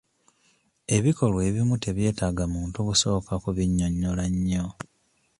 [0.97, 4.65] Ebikolwa ebimu tebyetaaga muntu kusooka kubinyonnyola nnyo.